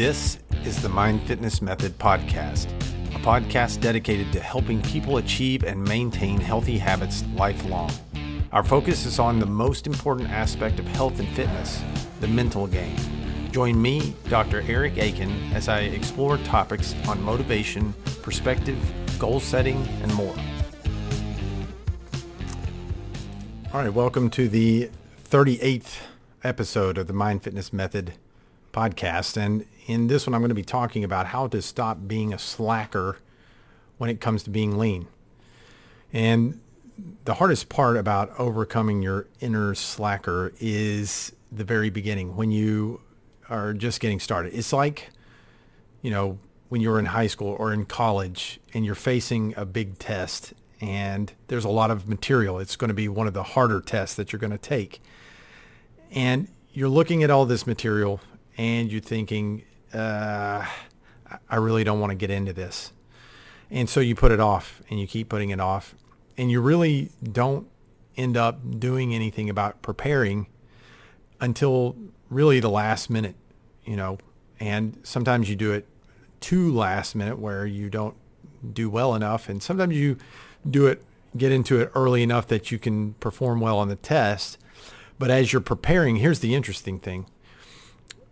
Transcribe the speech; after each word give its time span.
This 0.00 0.38
is 0.64 0.80
the 0.80 0.88
Mind 0.88 1.20
Fitness 1.24 1.60
Method 1.60 1.98
Podcast, 1.98 2.70
a 3.14 3.18
podcast 3.18 3.82
dedicated 3.82 4.32
to 4.32 4.40
helping 4.40 4.80
people 4.80 5.18
achieve 5.18 5.62
and 5.62 5.84
maintain 5.84 6.40
healthy 6.40 6.78
habits 6.78 7.22
lifelong. 7.34 7.90
Our 8.50 8.64
focus 8.64 9.04
is 9.04 9.18
on 9.18 9.38
the 9.38 9.44
most 9.44 9.86
important 9.86 10.30
aspect 10.30 10.78
of 10.78 10.88
health 10.88 11.20
and 11.20 11.28
fitness, 11.36 11.82
the 12.20 12.28
mental 12.28 12.66
game. 12.66 12.96
Join 13.52 13.82
me, 13.82 14.14
Dr. 14.30 14.62
Eric 14.66 14.96
Aiken, 14.96 15.30
as 15.52 15.68
I 15.68 15.80
explore 15.80 16.38
topics 16.38 16.94
on 17.06 17.20
motivation, 17.20 17.92
perspective, 18.22 18.78
goal 19.18 19.38
setting, 19.38 19.86
and 20.00 20.14
more. 20.14 20.34
All 23.74 23.82
right, 23.82 23.92
welcome 23.92 24.30
to 24.30 24.48
the 24.48 24.88
38th 25.28 25.98
episode 26.42 26.96
of 26.96 27.06
the 27.06 27.12
Mind 27.12 27.42
Fitness 27.42 27.70
Method 27.70 28.14
podcast. 28.72 29.36
And 29.36 29.66
in 29.90 30.06
this 30.06 30.24
one, 30.24 30.34
I'm 30.34 30.40
going 30.40 30.50
to 30.50 30.54
be 30.54 30.62
talking 30.62 31.02
about 31.02 31.26
how 31.26 31.48
to 31.48 31.60
stop 31.60 32.06
being 32.06 32.32
a 32.32 32.38
slacker 32.38 33.18
when 33.98 34.08
it 34.08 34.20
comes 34.20 34.44
to 34.44 34.50
being 34.50 34.78
lean. 34.78 35.08
And 36.12 36.60
the 37.24 37.34
hardest 37.34 37.68
part 37.68 37.96
about 37.96 38.30
overcoming 38.38 39.02
your 39.02 39.26
inner 39.40 39.74
slacker 39.74 40.52
is 40.60 41.32
the 41.50 41.64
very 41.64 41.90
beginning 41.90 42.36
when 42.36 42.52
you 42.52 43.00
are 43.48 43.74
just 43.74 43.98
getting 43.98 44.20
started. 44.20 44.54
It's 44.54 44.72
like, 44.72 45.10
you 46.02 46.10
know, 46.12 46.38
when 46.68 46.80
you're 46.80 47.00
in 47.00 47.06
high 47.06 47.26
school 47.26 47.56
or 47.58 47.72
in 47.72 47.84
college 47.84 48.60
and 48.72 48.86
you're 48.86 48.94
facing 48.94 49.54
a 49.56 49.64
big 49.64 49.98
test 49.98 50.52
and 50.80 51.32
there's 51.48 51.64
a 51.64 51.68
lot 51.68 51.90
of 51.90 52.08
material. 52.08 52.60
It's 52.60 52.76
going 52.76 52.90
to 52.90 52.94
be 52.94 53.08
one 53.08 53.26
of 53.26 53.34
the 53.34 53.42
harder 53.42 53.80
tests 53.80 54.14
that 54.14 54.32
you're 54.32 54.38
going 54.38 54.52
to 54.52 54.58
take. 54.58 55.02
And 56.12 56.46
you're 56.72 56.88
looking 56.88 57.24
at 57.24 57.30
all 57.30 57.44
this 57.44 57.66
material 57.66 58.20
and 58.56 58.92
you're 58.92 59.00
thinking, 59.00 59.64
uh, 59.92 60.66
I 61.48 61.56
really 61.56 61.84
don't 61.84 62.00
want 62.00 62.10
to 62.10 62.16
get 62.16 62.30
into 62.30 62.52
this. 62.52 62.92
And 63.70 63.88
so 63.88 64.00
you 64.00 64.14
put 64.14 64.32
it 64.32 64.40
off 64.40 64.82
and 64.90 64.98
you 64.98 65.06
keep 65.06 65.28
putting 65.28 65.50
it 65.50 65.60
off 65.60 65.94
and 66.36 66.50
you 66.50 66.60
really 66.60 67.10
don't 67.22 67.68
end 68.16 68.36
up 68.36 68.80
doing 68.80 69.14
anything 69.14 69.48
about 69.48 69.82
preparing 69.82 70.46
until 71.40 71.96
really 72.28 72.60
the 72.60 72.70
last 72.70 73.10
minute, 73.10 73.36
you 73.84 73.96
know, 73.96 74.18
and 74.58 74.98
sometimes 75.02 75.48
you 75.48 75.56
do 75.56 75.72
it 75.72 75.86
too 76.40 76.72
last 76.72 77.14
minute 77.14 77.38
where 77.38 77.66
you 77.66 77.88
don't 77.88 78.16
do 78.72 78.90
well 78.90 79.14
enough. 79.14 79.48
And 79.48 79.62
sometimes 79.62 79.96
you 79.96 80.16
do 80.68 80.86
it, 80.86 81.02
get 81.36 81.52
into 81.52 81.80
it 81.80 81.90
early 81.94 82.22
enough 82.22 82.46
that 82.48 82.70
you 82.70 82.78
can 82.78 83.14
perform 83.14 83.60
well 83.60 83.78
on 83.78 83.88
the 83.88 83.96
test. 83.96 84.58
But 85.18 85.30
as 85.30 85.52
you're 85.52 85.60
preparing, 85.60 86.16
here's 86.16 86.40
the 86.40 86.54
interesting 86.54 86.98
thing 86.98 87.26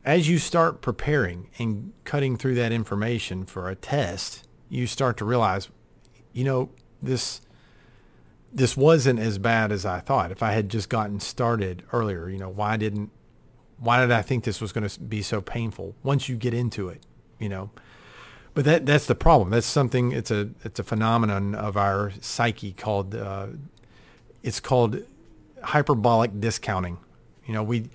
as 0.05 0.29
you 0.29 0.39
start 0.39 0.81
preparing 0.81 1.51
and 1.59 1.93
cutting 2.05 2.37
through 2.37 2.55
that 2.57 2.73
information 2.73 3.45
for 3.45 3.69
a 3.69 3.75
test, 3.75 4.47
you 4.69 4.87
start 4.87 5.17
to 5.19 5.25
realize, 5.25 5.69
you 6.33 6.45
know, 6.45 6.71
this 7.03 7.41
this 8.51 8.77
wasn't 8.77 9.19
as 9.19 9.37
bad 9.37 9.71
as 9.71 9.85
I 9.85 10.01
thought. 10.01 10.33
If 10.33 10.43
I 10.43 10.53
had 10.53 10.71
just 10.71 10.89
gotten 10.89 11.21
started 11.21 11.83
earlier, 11.93 12.31
you 12.31 12.39
know, 12.39 12.49
why 12.49 12.77
didn't 12.77 13.11
why 13.79 14.01
did 14.01 14.11
I 14.11 14.23
think 14.23 14.45
this 14.45 14.61
was 14.61 14.73
going 14.73 14.89
to 14.89 15.01
be 15.01 15.23
so 15.23 15.41
painful? 15.41 15.95
Once 16.03 16.29
you 16.29 16.37
get 16.37 16.55
into 16.55 16.89
it, 16.89 17.03
you 17.39 17.49
know. 17.49 17.71
But 18.55 18.65
that 18.65 18.87
that's 18.87 19.07
the 19.07 19.15
problem. 19.15 19.51
That's 19.51 19.67
something. 19.67 20.12
It's 20.12 20.31
a 20.31 20.51
it's 20.65 20.81
a 20.81 20.85
phenomenon 20.85 21.55
of 21.55 21.77
our 21.77 22.12
psyche 22.21 22.73
called 22.73 23.15
uh, 23.15 23.49
it's 24.43 24.59
called 24.59 25.03
hyperbolic 25.62 26.41
discounting. 26.41 26.99
You 27.47 27.55
know, 27.55 27.62
we 27.62 27.91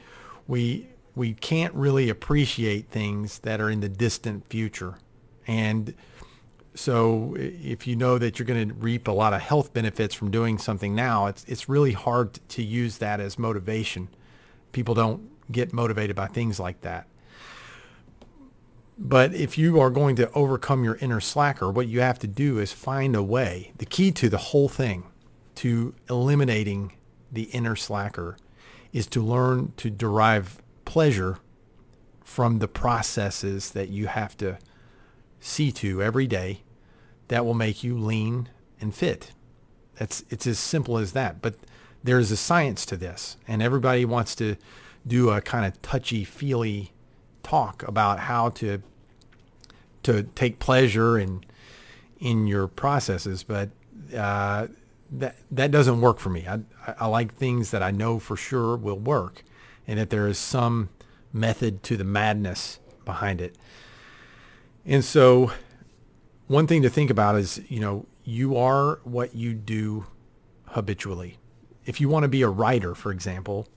we 0.48 0.88
we 1.16 1.34
can't 1.34 1.74
really 1.74 2.10
appreciate 2.10 2.90
things 2.90 3.40
that 3.40 3.62
are 3.62 3.70
in 3.70 3.82
the 3.82 3.90
distant 3.90 4.48
future. 4.50 4.96
And 5.48 5.94
so 6.76 7.36
if 7.38 7.86
you 7.86 7.96
know 7.96 8.18
that 8.18 8.40
you're 8.40 8.46
going 8.46 8.70
to 8.70 8.74
reap 8.76 9.08
a 9.08 9.12
lot 9.12 9.34
of 9.34 9.42
health 9.42 9.74
benefits 9.74 10.16
from 10.16 10.32
doing 10.32 10.58
something 10.58 10.96
now, 10.96 11.28
it's 11.28 11.44
it's 11.46 11.70
really 11.70 11.92
hard 11.92 12.40
to 12.50 12.64
use 12.64 12.98
that 12.98 13.20
as 13.20 13.38
motivation. 13.38 14.10
People 14.72 14.96
don't 14.96 15.30
get 15.52 15.72
motivated 15.74 16.16
by 16.16 16.28
things 16.28 16.60
like 16.60 16.82
that. 16.82 17.08
But 18.98 19.34
if 19.34 19.58
you 19.58 19.80
are 19.80 19.90
going 19.90 20.16
to 20.18 20.32
overcome 20.32 20.84
your 20.84 20.96
inner 20.96 21.20
slacker, 21.20 21.70
what 21.70 21.88
you 21.88 22.02
have 22.02 22.20
to 22.20 22.28
do 22.28 22.60
is 22.60 22.72
find 22.72 23.16
a 23.16 23.24
way. 23.24 23.74
The 23.78 23.86
key 23.86 24.12
to 24.12 24.30
the 24.30 24.38
whole 24.38 24.70
thing 24.70 25.04
to 25.56 25.94
eliminating 26.10 26.94
the 27.32 27.44
inner 27.46 27.76
slacker 27.76 28.38
is 28.92 29.08
to 29.08 29.22
learn 29.22 29.74
to 29.78 29.90
derive 29.90 30.63
pleasure 30.86 31.38
from 32.24 32.60
the 32.60 32.68
processes 32.68 33.72
that 33.72 33.90
you 33.90 34.08
have 34.08 34.36
to 34.38 34.58
see 35.40 35.72
to 35.72 36.02
every 36.02 36.28
day 36.28 36.62
that 37.28 37.46
will 37.46 37.54
make 37.54 37.84
you 37.84 37.98
lean 37.98 38.50
and 38.80 38.94
fit. 38.94 39.32
That's 39.96 40.24
it's 40.30 40.48
as 40.48 40.60
simple 40.60 40.98
as 40.98 41.14
that. 41.14 41.42
But 41.42 41.56
there's 42.04 42.32
a 42.32 42.38
science 42.38 42.86
to 42.88 42.98
this, 42.98 43.38
and 43.48 43.62
everybody 43.62 44.06
wants 44.06 44.36
to 44.36 44.56
do 45.06 45.30
a 45.30 45.42
kind 45.42 45.66
of 45.66 45.82
touchy 45.82 46.24
feely 46.24 46.92
talk 47.44 47.84
about 47.88 48.20
how 48.20 48.50
to 48.50 48.82
to 50.04 50.24
take 50.36 50.60
pleasure 50.60 51.18
in 51.18 51.44
in 52.20 52.48
your 52.48 52.68
processes, 52.68 53.44
but 53.44 53.70
uh, 54.16 54.68
that 55.12 55.36
that 55.52 55.72
doesn't 55.72 56.02
work 56.02 56.20
for 56.20 56.30
me. 56.30 56.48
I, 56.48 56.60
I 57.00 57.08
like 57.08 57.34
things 57.36 57.72
that 57.72 57.84
I 57.84 57.92
know 57.92 58.20
for 58.20 58.36
sure 58.36 58.76
will 58.76 59.00
work, 59.00 59.44
and 59.88 60.00
that 60.00 60.10
there 60.10 60.28
is 60.28 60.38
some 60.38 60.90
method 61.32 61.84
to 61.84 61.98
the 61.98 62.04
madness 62.04 62.80
behind 63.06 63.42
it. 63.42 63.56
And 64.86 65.04
so 65.04 65.52
one 66.48 66.68
thing 66.68 66.82
to 66.82 66.90
think 66.90 67.10
about 67.10 67.36
is, 67.36 67.62
you 67.68 67.80
know, 67.80 68.06
you 68.24 68.56
are 68.58 69.00
what 69.04 69.36
you 69.36 69.54
do 69.54 70.06
habitually. 70.68 71.38
If 71.86 72.00
you 72.00 72.10
want 72.10 72.24
to 72.24 72.30
be 72.30 72.42
a 72.42 72.50
writer, 72.50 72.96
for 72.96 73.12
example, 73.12 73.68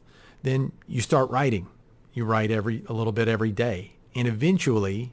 then 0.42 0.72
you 0.86 1.00
start 1.00 1.30
writing. 1.30 1.68
You 2.12 2.24
write 2.24 2.50
every 2.50 2.84
a 2.86 2.92
little 2.92 3.12
bit 3.12 3.28
every 3.28 3.52
day. 3.52 3.94
And 4.14 4.28
eventually 4.28 5.12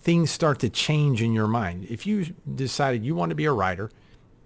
things 0.00 0.30
start 0.30 0.58
to 0.60 0.68
change 0.68 1.22
in 1.22 1.32
your 1.32 1.46
mind. 1.46 1.86
If 1.88 2.06
you 2.06 2.34
decided 2.52 3.04
you 3.04 3.14
want 3.14 3.30
to 3.30 3.36
be 3.36 3.44
a 3.44 3.52
writer 3.52 3.90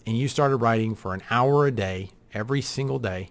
and 0.07 0.19
you 0.19 0.29
started 0.29 0.57
writing 0.57 0.95
for 0.95 1.15
an 1.15 1.23
hour 1.31 1.67
a 1.67 1.71
day 1.71 2.11
every 2.33 2.61
single 2.61 2.99
day, 2.99 3.31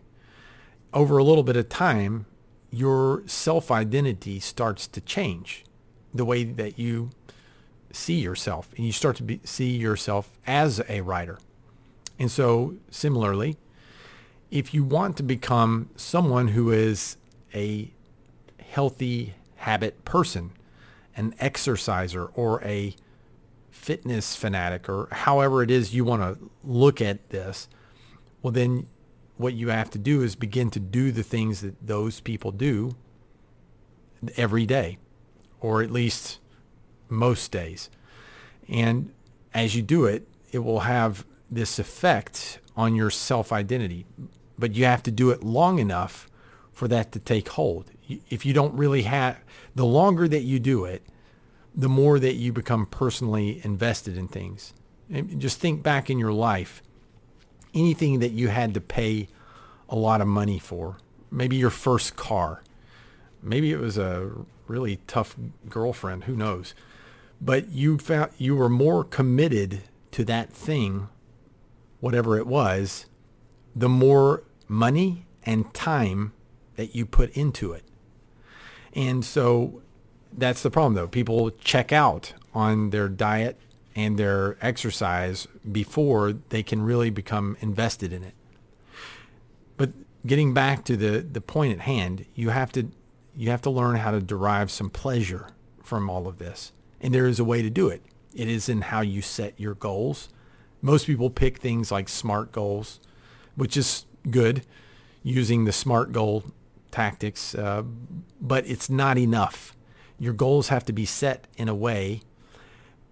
over 0.93 1.17
a 1.17 1.23
little 1.23 1.43
bit 1.43 1.55
of 1.55 1.69
time, 1.69 2.25
your 2.71 3.23
self-identity 3.25 4.39
starts 4.39 4.87
to 4.87 5.01
change 5.01 5.63
the 6.13 6.25
way 6.25 6.43
that 6.43 6.79
you 6.79 7.09
see 7.91 8.19
yourself 8.19 8.69
and 8.75 8.85
you 8.85 8.91
start 8.91 9.15
to 9.17 9.23
be, 9.23 9.39
see 9.43 9.77
yourself 9.77 10.37
as 10.47 10.81
a 10.89 11.01
writer. 11.01 11.39
And 12.17 12.31
so 12.31 12.75
similarly, 12.89 13.57
if 14.51 14.73
you 14.73 14.83
want 14.83 15.17
to 15.17 15.23
become 15.23 15.89
someone 15.95 16.49
who 16.49 16.71
is 16.71 17.17
a 17.53 17.91
healthy 18.59 19.35
habit 19.57 20.03
person, 20.05 20.51
an 21.15 21.35
exerciser 21.39 22.25
or 22.33 22.63
a 22.63 22.95
fitness 23.71 24.35
fanatic 24.35 24.87
or 24.87 25.07
however 25.11 25.61
it 25.61 25.69
is 25.69 25.93
you 25.93 26.05
want 26.05 26.21
to 26.21 26.49
look 26.63 27.01
at 27.01 27.29
this, 27.29 27.67
well 28.41 28.51
then 28.51 28.87
what 29.43 29.53
you 29.53 29.67
have 29.67 29.89
to 29.91 29.99
do 29.99 30.23
is 30.23 30.35
begin 30.35 30.71
to 30.71 30.79
do 30.79 31.11
the 31.11 31.21
things 31.21 31.61
that 31.61 31.75
those 31.85 32.21
people 32.21 32.51
do 32.51 32.95
every 34.37 34.65
day, 34.65 34.97
or 35.59 35.83
at 35.83 35.91
least 35.91 36.39
most 37.09 37.51
days. 37.51 37.89
And 38.69 39.11
as 39.53 39.75
you 39.75 39.81
do 39.81 40.05
it, 40.05 40.27
it 40.51 40.59
will 40.59 40.81
have 40.81 41.25
this 41.51 41.77
effect 41.77 42.59
on 42.75 42.95
your 42.95 43.09
self-identity. 43.09 44.05
But 44.57 44.75
you 44.75 44.85
have 44.85 45.03
to 45.03 45.11
do 45.11 45.29
it 45.29 45.43
long 45.43 45.77
enough 45.77 46.29
for 46.71 46.87
that 46.87 47.11
to 47.11 47.19
take 47.19 47.49
hold. 47.49 47.91
If 48.29 48.45
you 48.45 48.53
don't 48.53 48.73
really 48.75 49.03
have, 49.03 49.43
the 49.75 49.85
longer 49.85 50.27
that 50.27 50.43
you 50.43 50.59
do 50.59 50.85
it, 50.85 51.03
the 51.75 51.89
more 51.89 52.17
that 52.17 52.35
you 52.35 52.53
become 52.53 52.85
personally 52.85 53.59
invested 53.63 54.17
in 54.17 54.27
things. 54.27 54.73
And 55.11 55.39
just 55.41 55.59
think 55.59 55.83
back 55.83 56.09
in 56.09 56.17
your 56.17 56.31
life 56.31 56.81
anything 57.73 58.19
that 58.19 58.31
you 58.31 58.49
had 58.49 58.73
to 58.73 58.81
pay 58.81 59.27
a 59.89 59.95
lot 59.95 60.21
of 60.21 60.27
money 60.27 60.59
for. 60.59 60.97
Maybe 61.31 61.55
your 61.55 61.69
first 61.69 62.15
car. 62.15 62.63
Maybe 63.41 63.71
it 63.71 63.79
was 63.79 63.97
a 63.97 64.31
really 64.67 64.99
tough 65.07 65.35
girlfriend, 65.69 66.25
who 66.25 66.35
knows. 66.35 66.73
But 67.41 67.69
you 67.69 67.97
found 67.97 68.31
you 68.37 68.55
were 68.55 68.69
more 68.69 69.03
committed 69.03 69.81
to 70.11 70.23
that 70.25 70.53
thing, 70.53 71.09
whatever 71.99 72.37
it 72.37 72.47
was, 72.47 73.05
the 73.75 73.89
more 73.89 74.43
money 74.67 75.25
and 75.45 75.73
time 75.73 76.33
that 76.75 76.95
you 76.95 77.05
put 77.05 77.35
into 77.35 77.73
it. 77.73 77.83
And 78.93 79.25
so 79.25 79.81
that's 80.31 80.63
the 80.63 80.71
problem 80.71 80.93
though. 80.93 81.07
People 81.07 81.51
check 81.51 81.91
out 81.91 82.33
on 82.53 82.91
their 82.91 83.09
diet 83.09 83.59
and 83.95 84.17
their 84.17 84.57
exercise 84.61 85.47
before 85.71 86.33
they 86.49 86.63
can 86.63 86.81
really 86.81 87.09
become 87.09 87.57
invested 87.59 88.11
in 88.11 88.23
it. 88.23 88.33
But 89.77 89.91
getting 90.25 90.53
back 90.53 90.83
to 90.85 90.97
the, 90.97 91.19
the 91.19 91.41
point 91.41 91.73
at 91.73 91.81
hand, 91.81 92.25
you 92.35 92.49
have 92.49 92.71
to 92.73 92.89
you 93.35 93.49
have 93.49 93.61
to 93.63 93.69
learn 93.69 93.95
how 93.95 94.11
to 94.11 94.19
derive 94.19 94.69
some 94.69 94.91
pleasure 94.91 95.47
from 95.83 96.07
all 96.07 96.27
of 96.27 96.37
this. 96.37 96.71
And 97.01 97.13
there 97.13 97.25
is 97.25 97.39
a 97.39 97.43
way 97.43 97.63
to 97.63 97.69
do 97.69 97.87
it. 97.87 98.03
It 98.33 98.47
is 98.47 98.69
in 98.69 98.81
how 98.81 99.01
you 99.01 99.23
set 99.23 99.59
your 99.59 99.73
goals. 99.73 100.29
Most 100.83 101.07
people 101.07 101.31
pick 101.31 101.57
things 101.57 101.91
like 101.91 102.09
SMART 102.09 102.51
goals, 102.51 102.99
which 103.55 103.75
is 103.75 104.05
good, 104.29 104.65
using 105.23 105.65
the 105.65 105.71
SMART 105.71 106.11
goal 106.11 106.43
tactics, 106.91 107.55
uh, 107.55 107.83
but 108.39 108.67
it's 108.67 108.89
not 108.89 109.17
enough. 109.17 109.75
Your 110.19 110.33
goals 110.33 110.67
have 110.67 110.85
to 110.85 110.93
be 110.93 111.05
set 111.05 111.47
in 111.57 111.67
a 111.67 111.75
way 111.75 112.21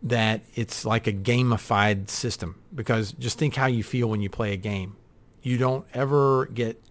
that 0.03 0.42
it's 0.56 0.86
like 0.86 1.07
a 1.07 1.13
gamified 1.13 2.09
system 2.09 2.59
because 2.74 3.12
just 3.13 3.38
think 3.38 3.56
how 3.56 3.68
you 3.68 3.83
feel 3.83 4.07
when 4.07 4.21
you 4.21 4.30
play 4.30 4.53
a 4.53 4.57
game. 4.57 4.95
You 5.44 5.57
don't 5.57 5.86
ever 5.94 6.48
get, 6.48 6.81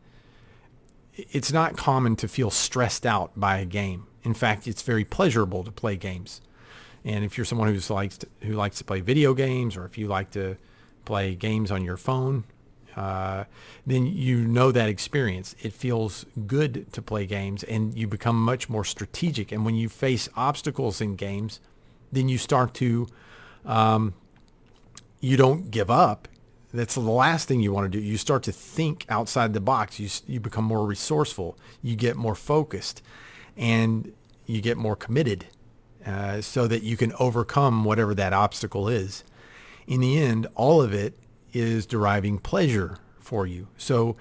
it's 1.14 1.52
not 1.52 1.76
common 1.76 2.16
to 2.16 2.28
feel 2.28 2.50
stressed 2.50 3.04
out 3.06 3.38
by 3.38 3.58
a 3.58 3.64
game. 3.64 4.06
In 4.22 4.34
fact, 4.34 4.68
it's 4.68 4.82
very 4.82 5.04
pleasurable 5.04 5.64
to 5.64 5.72
play 5.72 5.96
games. 5.96 6.40
And 7.04 7.24
if 7.24 7.38
you're 7.38 7.44
someone 7.44 7.68
who's 7.68 7.90
likes 7.90 8.18
to, 8.18 8.28
who 8.42 8.52
likes 8.52 8.78
to 8.78 8.84
play 8.84 9.00
video 9.00 9.34
games, 9.34 9.76
or 9.76 9.86
if 9.86 9.96
you 9.96 10.06
like 10.06 10.30
to 10.32 10.56
play 11.04 11.34
games 11.34 11.70
on 11.70 11.82
your 11.82 11.96
phone, 11.96 12.44
uh, 12.96 13.44
then 13.86 14.06
you 14.06 14.46
know 14.46 14.70
that 14.72 14.88
experience. 14.88 15.54
It 15.62 15.72
feels 15.72 16.26
good 16.46 16.92
to 16.92 17.00
play 17.00 17.24
games, 17.24 17.62
and 17.62 17.96
you 17.96 18.06
become 18.06 18.36
much 18.42 18.68
more 18.68 18.84
strategic. 18.84 19.52
And 19.52 19.64
when 19.64 19.76
you 19.76 19.88
face 19.88 20.28
obstacles 20.36 21.00
in 21.00 21.16
games, 21.16 21.60
then 22.12 22.28
you 22.28 22.38
start 22.38 22.74
to, 22.74 23.06
um, 23.64 24.14
you 25.20 25.36
don't 25.36 25.70
give 25.70 25.90
up. 25.90 26.28
That's 26.72 26.94
the 26.94 27.00
last 27.00 27.48
thing 27.48 27.60
you 27.60 27.72
want 27.72 27.90
to 27.90 27.98
do. 27.98 28.04
You 28.04 28.16
start 28.16 28.42
to 28.44 28.52
think 28.52 29.04
outside 29.08 29.54
the 29.54 29.60
box. 29.60 29.98
You 29.98 30.08
you 30.26 30.38
become 30.38 30.64
more 30.64 30.86
resourceful. 30.86 31.58
You 31.82 31.96
get 31.96 32.16
more 32.16 32.36
focused, 32.36 33.02
and 33.56 34.12
you 34.46 34.60
get 34.60 34.76
more 34.76 34.94
committed 34.94 35.46
uh, 36.06 36.40
so 36.40 36.68
that 36.68 36.82
you 36.82 36.96
can 36.96 37.12
overcome 37.18 37.84
whatever 37.84 38.14
that 38.14 38.32
obstacle 38.32 38.88
is. 38.88 39.24
In 39.86 40.00
the 40.00 40.18
end, 40.18 40.46
all 40.54 40.80
of 40.80 40.94
it 40.94 41.18
is 41.52 41.86
deriving 41.86 42.38
pleasure 42.38 42.98
for 43.18 43.46
you. 43.46 43.68
So 43.76 44.16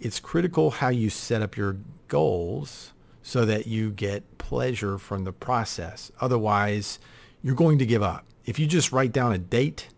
it's 0.00 0.20
critical 0.20 0.70
how 0.70 0.88
you 0.88 1.10
set 1.10 1.42
up 1.42 1.56
your 1.56 1.78
goals 2.08 2.92
so 3.22 3.44
that 3.44 3.66
you 3.66 3.90
get 3.90 4.38
pleasure 4.38 4.98
from 4.98 5.24
the 5.24 5.32
process. 5.32 6.10
Otherwise, 6.20 6.98
you're 7.42 7.54
going 7.54 7.78
to 7.78 7.86
give 7.86 8.02
up. 8.02 8.24
If 8.44 8.58
you 8.58 8.66
just 8.66 8.92
write 8.92 9.12
down 9.12 9.32
a 9.32 9.38
date 9.38 9.88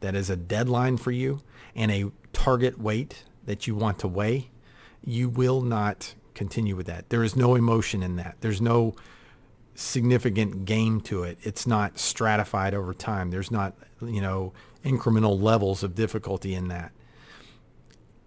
that 0.00 0.14
is 0.14 0.30
a 0.30 0.36
deadline 0.36 0.96
for 0.96 1.10
you 1.10 1.40
and 1.74 1.90
a 1.90 2.10
target 2.32 2.78
weight 2.78 3.24
that 3.44 3.66
you 3.66 3.74
want 3.74 3.98
to 4.00 4.08
weigh, 4.08 4.50
you 5.04 5.28
will 5.28 5.62
not 5.62 6.14
continue 6.34 6.76
with 6.76 6.86
that. 6.86 7.08
There 7.10 7.24
is 7.24 7.34
no 7.34 7.54
emotion 7.54 8.02
in 8.02 8.16
that. 8.16 8.36
There's 8.40 8.60
no 8.60 8.94
significant 9.74 10.64
game 10.64 11.00
to 11.00 11.22
it. 11.22 11.38
It's 11.42 11.66
not 11.66 11.98
stratified 11.98 12.74
over 12.74 12.92
time. 12.92 13.30
There's 13.30 13.50
not, 13.50 13.74
you 14.02 14.20
know, 14.20 14.52
incremental 14.84 15.40
levels 15.40 15.82
of 15.82 15.94
difficulty 15.94 16.54
in 16.54 16.68
that. 16.68 16.92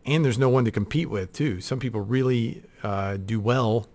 And 0.05 0.25
there's 0.25 0.39
no 0.39 0.49
one 0.49 0.65
to 0.65 0.71
compete 0.71 1.09
with 1.09 1.31
too. 1.33 1.61
Some 1.61 1.79
people 1.79 2.01
really 2.01 2.63
uh, 2.83 3.17
do 3.17 3.39
well 3.39 3.87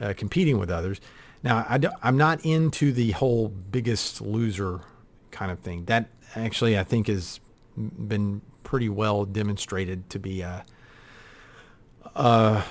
uh, 0.00 0.14
competing 0.16 0.58
with 0.58 0.70
others. 0.70 1.00
Now, 1.42 1.66
I 1.68 2.08
am 2.08 2.16
not 2.16 2.44
into 2.44 2.92
the 2.92 3.12
whole 3.12 3.48
biggest 3.48 4.20
loser 4.20 4.80
kind 5.30 5.50
of 5.50 5.58
thing. 5.58 5.86
That 5.86 6.08
actually, 6.36 6.78
I 6.78 6.84
think, 6.84 7.08
has 7.08 7.40
been 7.76 8.42
pretty 8.62 8.88
well 8.88 9.24
demonstrated 9.24 10.08
to 10.10 10.18
be 10.18 10.42
uh, 10.42 10.60
uh, 12.14 12.62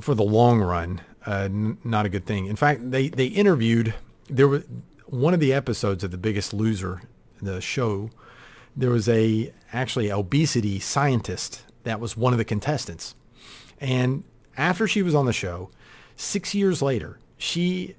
for 0.00 0.14
the 0.14 0.24
long 0.24 0.60
run 0.60 1.00
uh, 1.26 1.48
not 1.50 2.06
a 2.06 2.08
good 2.08 2.24
thing. 2.24 2.46
In 2.46 2.56
fact, 2.56 2.90
they 2.90 3.08
they 3.08 3.26
interviewed 3.26 3.94
there 4.30 4.48
was 4.48 4.62
one 5.06 5.34
of 5.34 5.40
the 5.40 5.52
episodes 5.52 6.04
of 6.04 6.10
The 6.10 6.18
Biggest 6.18 6.54
Loser, 6.54 7.02
the 7.42 7.60
show. 7.60 8.10
There 8.76 8.90
was 8.90 9.08
a 9.08 9.52
actually 9.72 10.10
obesity 10.10 10.78
scientist 10.78 11.64
that 11.82 11.98
was 11.98 12.16
one 12.16 12.32
of 12.32 12.38
the 12.38 12.44
contestants, 12.44 13.14
and 13.80 14.22
after 14.56 14.86
she 14.86 15.02
was 15.02 15.14
on 15.14 15.26
the 15.26 15.32
show, 15.32 15.70
six 16.16 16.54
years 16.54 16.82
later, 16.82 17.18
she 17.38 17.94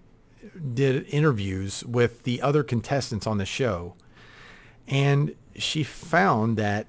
did 0.73 1.07
interviews 1.09 1.83
with 1.85 2.23
the 2.23 2.41
other 2.41 2.63
contestants 2.63 3.27
on 3.27 3.37
the 3.37 3.45
show, 3.45 3.95
and 4.87 5.35
she 5.55 5.83
found 5.83 6.57
that 6.57 6.87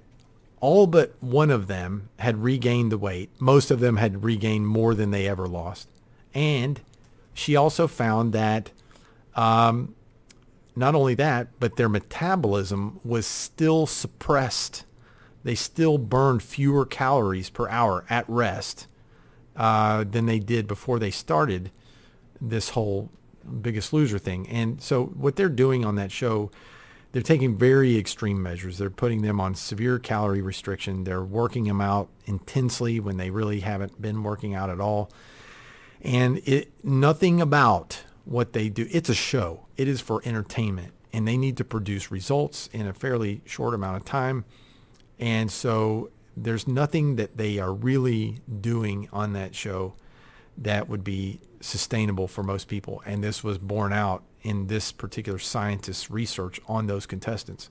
all 0.61 0.87
but 0.87 1.15
one 1.21 1.51
of 1.51 1.67
them 1.67 2.09
had 2.19 2.43
regained 2.43 2.91
the 2.91 2.99
weight. 2.99 3.31
Most 3.39 3.71
of 3.71 3.81
them 3.81 3.97
had 3.97 4.25
regained 4.25 4.67
more 4.67 4.95
than 4.95 5.11
they 5.11 5.29
ever 5.29 5.47
lost. 5.47 5.89
And 6.35 6.81
she 7.33 7.55
also 7.55 7.87
found 7.87 8.33
that 8.33 8.71
um, 9.35 9.95
not 10.75 10.95
only 10.95 11.15
that, 11.15 11.49
but 11.61 11.77
their 11.77 11.89
metabolism 11.89 12.99
was 13.05 13.27
still 13.27 13.87
suppressed. 13.87 14.85
They 15.45 15.55
still 15.55 15.99
burned 15.99 16.43
fewer 16.43 16.85
calories 16.85 17.51
per 17.51 17.69
hour 17.69 18.05
at 18.11 18.29
rest 18.29 18.89
uh, 19.59 20.05
than 20.05 20.25
they 20.25 20.39
did 20.39 20.67
before 20.67 20.99
they 20.99 21.11
started 21.11 21.71
this 22.41 22.71
whole 22.71 23.11
biggest 23.61 23.93
loser 23.93 24.19
thing. 24.19 24.49
And 24.49 24.81
so 24.81 25.07
what 25.07 25.37
they're 25.37 25.51
doing 25.51 25.85
on 25.85 25.97
that 25.97 26.11
show, 26.11 26.51
they're 27.13 27.21
taking 27.21 27.59
very 27.59 27.99
extreme 27.99 28.43
measures. 28.43 28.79
They're 28.79 28.89
putting 28.89 29.21
them 29.21 29.41
on 29.41 29.55
severe 29.55 29.99
calorie 29.99 30.41
restriction. 30.41 31.05
They're 31.05 31.23
working 31.23 31.65
them 31.65 31.83
out 31.83 32.09
intensely 32.25 33.01
when 33.01 33.19
they 33.19 33.31
really 33.31 33.61
haven't 33.61 34.01
been 34.01 34.23
working 34.23 34.55
out 34.55 34.71
at 34.71 34.81
all 34.81 35.11
and 36.01 36.39
it 36.49 36.73
nothing 36.85 37.41
about 37.41 38.05
what 38.25 38.53
they 38.53 38.69
do. 38.69 38.87
It's 38.91 39.09
a 39.09 39.15
show. 39.15 39.67
It 39.77 39.89
is 39.89 40.01
for 40.01 40.21
entertainment, 40.25 40.93
and 41.13 41.27
they 41.27 41.37
need 41.37 41.57
to 41.57 41.65
produce 41.65 42.11
results 42.11 42.69
in 42.73 42.87
a 42.87 42.93
fairly 42.93 43.41
short 43.45 43.75
amount 43.75 43.97
of 43.97 44.05
time. 44.05 44.45
And 45.19 45.51
so 45.51 46.11
there's 46.45 46.67
nothing 46.67 47.17
that 47.17 47.37
they 47.37 47.59
are 47.59 47.73
really 47.73 48.41
doing 48.61 49.09
on 49.13 49.33
that 49.33 49.55
show 49.55 49.95
that 50.57 50.89
would 50.89 51.05
be 51.05 51.41
sustainable 51.61 52.29
for 52.29 52.43
most 52.43 52.69
people. 52.69 53.03
And 53.07 53.23
this 53.23 53.45
was 53.45 53.59
borne 53.59 53.93
out 53.93 54.23
in 54.43 54.67
this 54.67 54.93
particular 54.93 55.39
scientist's 55.39 56.11
research 56.11 56.61
on 56.67 56.87
those 56.87 57.07
contestants. 57.07 57.71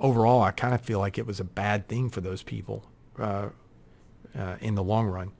Overall, 0.00 0.42
I 0.42 0.50
kind 0.50 0.74
of 0.74 0.80
feel 0.80 0.98
like 0.98 1.18
it 1.18 1.26
was 1.26 1.40
a 1.40 1.44
bad 1.44 1.88
thing 1.88 2.10
for 2.10 2.20
those 2.20 2.42
people 2.42 2.84
uh, 3.18 3.48
uh, 4.38 4.56
in 4.60 4.74
the 4.74 4.82
long 4.82 5.06
run. 5.06 5.32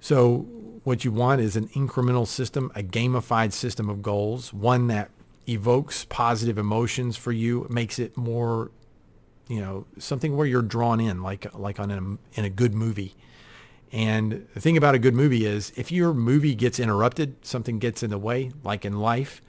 So 0.00 0.46
what 0.84 1.04
you 1.04 1.10
want 1.10 1.40
is 1.40 1.56
an 1.56 1.68
incremental 1.68 2.26
system, 2.26 2.70
a 2.74 2.82
gamified 2.82 3.52
system 3.52 3.88
of 3.88 4.02
goals, 4.02 4.52
one 4.52 4.86
that 4.88 5.10
evokes 5.48 6.04
positive 6.08 6.58
emotions 6.58 7.16
for 7.16 7.32
you, 7.32 7.66
makes 7.70 7.98
it 7.98 8.16
more, 8.16 8.70
you 9.48 9.60
know, 9.60 9.86
something 9.98 10.36
where 10.36 10.46
you're 10.46 10.62
drawn 10.62 11.00
in, 11.00 11.22
like 11.22 11.52
like 11.54 11.80
on 11.80 11.90
a, 11.90 12.38
in 12.38 12.44
a 12.44 12.50
good 12.50 12.74
movie. 12.74 13.14
And 13.90 14.46
the 14.52 14.60
thing 14.60 14.76
about 14.76 14.94
a 14.94 14.98
good 14.98 15.14
movie 15.14 15.46
is 15.46 15.72
if 15.76 15.90
your 15.90 16.12
movie 16.12 16.54
gets 16.54 16.78
interrupted, 16.78 17.44
something 17.44 17.78
gets 17.78 18.02
in 18.02 18.10
the 18.10 18.18
way, 18.18 18.52
like 18.62 18.84
in 18.84 19.00
life, 19.00 19.40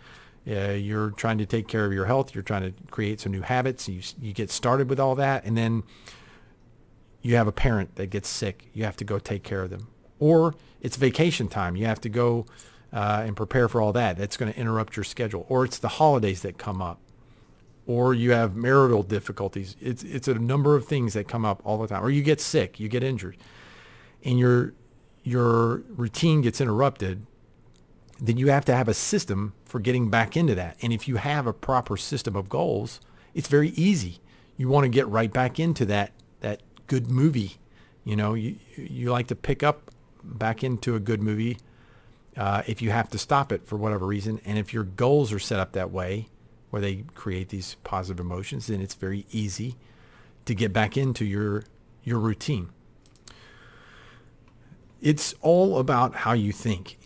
uh, 0.49 0.71
you're 0.71 1.11
trying 1.11 1.37
to 1.39 1.45
take 1.45 1.67
care 1.67 1.85
of 1.85 1.91
your 1.91 2.05
health, 2.05 2.33
you're 2.33 2.41
trying 2.41 2.63
to 2.63 2.73
create 2.89 3.19
some 3.19 3.33
new 3.33 3.41
habits, 3.41 3.89
you, 3.89 4.01
you 4.21 4.31
get 4.31 4.49
started 4.49 4.89
with 4.89 4.97
all 4.97 5.13
that, 5.15 5.43
and 5.43 5.57
then 5.57 5.83
you 7.21 7.35
have 7.35 7.47
a 7.47 7.51
parent 7.51 7.95
that 7.95 8.07
gets 8.07 8.29
sick, 8.29 8.69
you 8.73 8.85
have 8.85 8.95
to 8.95 9.03
go 9.03 9.19
take 9.19 9.43
care 9.43 9.61
of 9.61 9.69
them 9.69 9.89
or 10.19 10.55
it's 10.81 10.97
vacation 10.97 11.47
time. 11.47 11.75
You 11.75 11.85
have 11.85 12.01
to 12.01 12.09
go 12.09 12.45
uh, 12.93 13.23
and 13.25 13.35
prepare 13.35 13.67
for 13.67 13.81
all 13.81 13.93
that. 13.93 14.17
That's 14.17 14.37
going 14.37 14.51
to 14.51 14.59
interrupt 14.59 14.95
your 14.95 15.03
schedule. 15.03 15.45
Or 15.49 15.65
it's 15.65 15.79
the 15.79 15.87
holidays 15.87 16.41
that 16.41 16.57
come 16.57 16.81
up. 16.81 16.99
Or 17.89 18.13
you 18.13 18.33
have 18.33 18.55
marital 18.55 19.01
difficulties. 19.01 19.75
It's, 19.81 20.03
it's 20.03 20.27
a 20.27 20.35
number 20.35 20.75
of 20.75 20.85
things 20.85 21.13
that 21.13 21.27
come 21.27 21.43
up 21.43 21.59
all 21.65 21.79
the 21.79 21.87
time. 21.87 22.03
Or 22.03 22.11
you 22.11 22.21
get 22.21 22.39
sick, 22.39 22.79
you 22.79 22.87
get 22.87 23.03
injured, 23.03 23.35
and 24.23 24.37
your, 24.37 24.73
your 25.23 25.77
routine 25.97 26.41
gets 26.41 26.61
interrupted. 26.61 27.25
Then 28.19 28.37
you 28.37 28.49
have 28.49 28.63
to 28.65 28.75
have 28.75 28.87
a 28.87 28.93
system 28.93 29.53
for 29.65 29.79
getting 29.79 30.11
back 30.11 30.37
into 30.37 30.53
that. 30.53 30.77
And 30.83 30.93
if 30.93 31.07
you 31.07 31.15
have 31.15 31.47
a 31.47 31.53
proper 31.53 31.97
system 31.97 32.35
of 32.35 32.47
goals, 32.47 33.01
it's 33.33 33.47
very 33.47 33.69
easy. 33.69 34.19
You 34.55 34.69
want 34.69 34.83
to 34.83 34.89
get 34.89 35.07
right 35.07 35.33
back 35.33 35.59
into 35.59 35.83
that, 35.85 36.11
that 36.41 36.61
good 36.85 37.09
movie. 37.09 37.53
You 38.03 38.15
know, 38.15 38.35
you, 38.35 38.57
you 38.75 39.09
like 39.09 39.25
to 39.27 39.35
pick 39.35 39.63
up 39.63 39.89
back 40.23 40.63
into 40.63 40.93
a 40.93 40.99
good 40.99 41.23
movie 41.23 41.57
uh, 42.37 42.61
if 42.67 42.83
you 42.83 42.91
have 42.91 43.09
to 43.09 43.17
stop 43.17 43.51
it 43.51 43.65
for 43.65 43.77
whatever 43.77 44.05
reason. 44.05 44.39
And 44.45 44.59
if 44.59 44.75
your 44.75 44.83
goals 44.83 45.33
are 45.33 45.39
set 45.39 45.59
up 45.59 45.71
that 45.71 45.89
way, 45.89 46.27
where 46.69 46.81
they 46.81 47.03
create 47.15 47.49
these 47.49 47.75
positive 47.83 48.19
emotions, 48.19 48.67
then 48.67 48.81
it's 48.81 48.93
very 48.95 49.25
easy 49.31 49.75
to 50.45 50.55
get 50.55 50.73
back 50.73 50.97
into 50.97 51.25
your 51.25 51.63
your 52.03 52.19
routine. 52.19 52.69
It's 55.01 55.33
all 55.41 55.79
about 55.79 56.15
how 56.15 56.33
you 56.33 56.51
think 56.51 56.97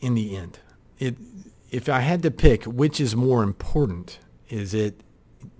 in 0.00 0.14
the 0.14 0.36
end. 0.36 0.60
It 0.98 1.16
if 1.70 1.88
I 1.88 2.00
had 2.00 2.22
to 2.22 2.30
pick 2.30 2.64
which 2.64 3.00
is 3.00 3.16
more 3.16 3.42
important, 3.42 4.18
is 4.48 4.72
it 4.74 5.00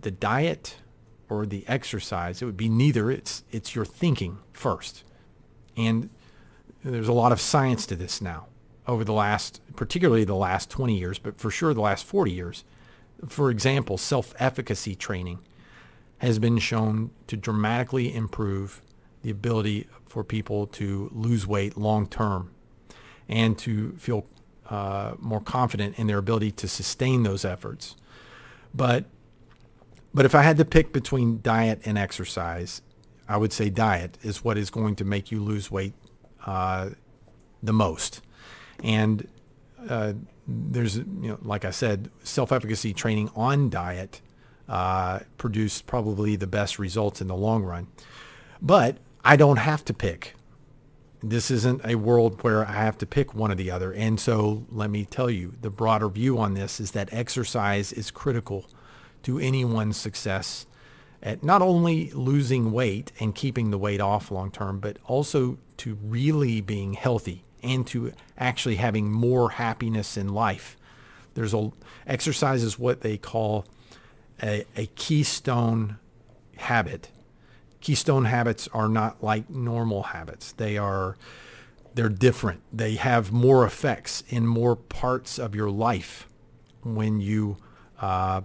the 0.00 0.11
diet 0.11 0.76
or 1.28 1.47
the 1.47 1.64
exercise? 1.66 2.40
It 2.40 2.45
would 2.45 2.56
be 2.56 2.68
neither. 2.68 3.11
It's 3.11 3.42
it's 3.50 3.75
your 3.75 3.85
thinking 3.85 4.38
first. 4.52 5.04
And 5.76 6.11
there's 6.85 7.09
a 7.09 7.12
lot 7.12 7.33
of 7.33 7.40
science 7.40 7.87
to 7.87 7.97
this 7.97 8.21
now. 8.21 8.47
over 8.87 9.04
the 9.04 9.12
last, 9.12 9.61
particularly 9.75 10.25
the 10.25 10.37
last 10.37 10.71
20 10.71 10.97
years, 10.97 11.18
but 11.18 11.38
for 11.40 11.50
sure 11.50 11.75
the 11.75 11.80
last 11.80 12.04
40 12.04 12.30
years. 12.30 12.64
For 13.28 13.50
example, 13.50 13.99
self-efficacy 13.99 14.94
training 14.94 15.40
has 16.18 16.38
been 16.38 16.58
shown 16.58 17.11
to 17.26 17.37
dramatically 17.37 18.14
improve 18.14 18.82
the 19.23 19.30
ability 19.30 19.87
for 20.06 20.25
people 20.25 20.66
to 20.66 21.11
lose 21.12 21.46
weight 21.46 21.76
long 21.76 22.06
term 22.06 22.50
and 23.28 23.58
to 23.58 23.92
feel 23.99 24.26
uh, 24.68 25.14
more 25.18 25.40
confident 25.40 25.99
in 25.99 26.06
their 26.06 26.18
ability 26.18 26.50
to 26.52 26.68
sustain 26.68 27.23
those 27.23 27.44
efforts. 27.44 27.96
But 28.75 29.06
but 30.14 30.25
if 30.25 30.35
I 30.35 30.42
had 30.42 30.56
to 30.56 30.64
pick 30.64 30.92
between 30.92 31.40
diet 31.42 31.82
and 31.85 31.99
exercise, 31.99 32.80
I 33.28 33.37
would 33.37 33.52
say 33.52 33.68
diet 33.68 34.16
is 34.23 34.42
what 34.42 34.56
is 34.56 34.70
going 34.70 34.96
to 34.96 35.04
make 35.04 35.30
you 35.30 35.42
lose 35.42 35.70
weight 35.70 35.92
uh, 36.46 36.90
the 37.62 37.75
most. 37.75 38.23
And 38.82 39.28
uh, 39.88 40.12
there's, 40.47 40.97
you 40.97 41.05
know, 41.28 41.38
like 41.43 41.64
I 41.64 41.71
said, 41.71 42.11
self-efficacy 42.23 42.95
training 42.95 43.31
on 43.35 43.71
diet 43.71 44.21
uh, 44.69 45.21
produced 45.38 45.87
probably 45.87 46.37
the 46.37 46.47
best 46.47 46.78
results 46.78 47.21
in 47.21 47.28
the 47.28 47.37
long 47.37 47.62
run. 47.62 47.88
But 48.61 48.99
I 49.25 49.37
don't 49.37 49.59
have 49.59 49.85
to 49.87 49.95
pick. 49.95 50.35
This 51.23 51.50
isn't 51.50 51.85
a 51.85 51.97
world 51.97 52.43
where 52.43 52.66
I 52.66 52.73
have 52.73 52.99
to 52.99 53.07
pick 53.07 53.35
one 53.35 53.50
or 53.50 53.55
the 53.55 53.71
other. 53.71 53.93
And 53.93 54.21
so 54.21 54.66
let 54.71 54.90
me 54.90 55.05
tell 55.05 55.31
you, 55.31 55.55
the 55.61 55.71
broader 55.71 56.09
view 56.09 56.38
on 56.38 56.55
this 56.55 56.78
is 56.78 56.93
that 56.93 57.09
exercise 57.12 57.93
is 57.93 58.11
critical 58.11 58.66
to 59.23 59.38
anyone's 59.38 59.97
success 59.97 60.66
at 61.23 61.43
not 61.43 61.62
only 61.62 62.11
losing 62.11 62.71
weight 62.71 63.11
and 63.19 63.35
keeping 63.35 63.71
the 63.71 63.78
weight 63.78 64.00
off 64.00 64.31
long 64.31 64.50
term, 64.50 64.78
but 64.78 64.99
also 65.07 65.59
to 65.78 65.99
really 66.02 66.61
being 66.61 66.93
healthy 66.93 67.45
and 67.66 67.87
to 67.88 68.12
actually 68.38 68.76
having 68.76 69.11
more 69.11 69.50
happiness 69.50 70.16
in 70.16 70.28
life. 70.28 70.76
There's 71.35 71.52
a 71.52 71.70
exercise 72.06 72.62
is 72.62 72.78
what 72.78 73.00
they 73.02 73.18
call 73.18 73.66
a, 74.42 74.64
a 74.76 74.87
keystone 74.94 75.99
habit. 76.56 77.11
Keystone 77.80 78.25
habits 78.25 78.68
are 78.73 78.88
not 78.88 79.23
like 79.23 79.50
normal 79.50 80.04
habits. 80.04 80.52
They 80.52 80.78
are 80.78 81.16
they're 81.94 82.08
different. 82.08 82.62
They 82.73 82.96
have 82.96 83.32
more 83.32 83.64
effects 83.64 84.23
in 84.28 84.46
more 84.46 84.76
parts 84.76 85.38
of 85.38 85.54
your 85.54 85.70
life 85.70 86.28
when 86.82 87.20
you 87.20 87.56
uh, 88.00 88.42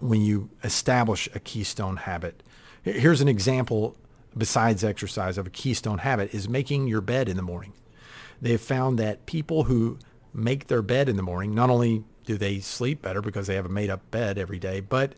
when 0.00 0.22
you 0.22 0.50
establish 0.62 1.28
a 1.34 1.40
keystone 1.40 1.96
habit. 1.96 2.42
Here's 2.82 3.20
an 3.20 3.28
example 3.28 3.96
besides 4.36 4.82
exercise 4.82 5.38
of 5.38 5.46
a 5.46 5.50
keystone 5.50 5.98
habit 5.98 6.34
is 6.34 6.48
making 6.48 6.86
your 6.88 7.00
bed 7.00 7.28
in 7.28 7.36
the 7.36 7.42
morning. 7.42 7.72
They've 8.40 8.60
found 8.60 8.98
that 8.98 9.26
people 9.26 9.64
who 9.64 9.98
make 10.32 10.66
their 10.66 10.82
bed 10.82 11.08
in 11.08 11.16
the 11.16 11.22
morning, 11.22 11.54
not 11.54 11.70
only 11.70 12.04
do 12.24 12.36
they 12.36 12.60
sleep 12.60 13.02
better 13.02 13.20
because 13.20 13.46
they 13.46 13.54
have 13.54 13.66
a 13.66 13.68
made 13.70 13.90
up 13.90 14.10
bed 14.10 14.38
every 14.38 14.58
day, 14.58 14.80
but 14.80 15.14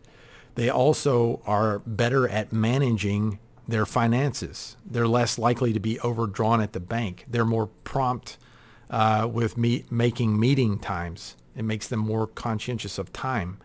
they 0.55 0.69
also 0.69 1.41
are 1.45 1.79
better 1.79 2.27
at 2.27 2.51
managing 2.51 3.39
their 3.67 3.85
finances. 3.85 4.77
They're 4.85 5.07
less 5.07 5.37
likely 5.37 5.73
to 5.73 5.79
be 5.79 5.99
overdrawn 5.99 6.61
at 6.61 6.73
the 6.73 6.79
bank. 6.79 7.25
They're 7.27 7.45
more 7.45 7.67
prompt 7.83 8.37
uh, 8.89 9.29
with 9.31 9.57
making 9.57 10.39
meeting 10.39 10.79
times. 10.79 11.35
It 11.55 11.63
makes 11.63 11.87
them 11.87 11.99
more 11.99 12.27
conscientious 12.27 12.97
of 12.97 13.11
time. 13.11 13.59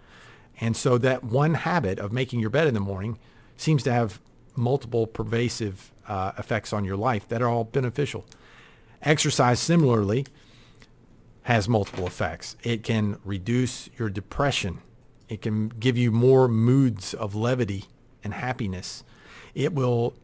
And 0.61 0.77
so 0.77 0.99
that 0.99 1.25
one 1.25 1.55
habit 1.55 1.99
of 1.99 2.13
making 2.13 2.41
your 2.41 2.51
bed 2.51 2.67
in 2.67 2.75
the 2.75 2.81
morning 2.81 3.19
seems 3.57 3.83
to 3.85 3.93
have 3.93 4.21
multiple 4.57 5.07
pervasive 5.07 5.93
uh, 6.09 6.33
effects 6.39 6.73
on 6.73 6.85
your 6.85 6.97
life 6.97 7.29
that 7.29 7.43
are 7.43 7.49
all 7.49 7.65
beneficial. 7.65 8.25
Exercise 9.03 9.59
similarly 9.59 10.27
has 11.43 11.69
multiple 11.69 12.07
effects. 12.07 12.57
It 12.63 12.85
can 12.85 13.19
reduce 13.25 13.91
your 13.99 14.09
depression. 14.09 14.79
It 15.29 15.43
can 15.43 15.69
give 15.69 15.99
you 15.99 16.13
more 16.13 16.47
moods 16.47 17.15
of 17.15 17.35
levity 17.35 17.87
and 18.23 18.33
happiness. 18.33 19.03
It 19.55 19.73
will 19.73 20.15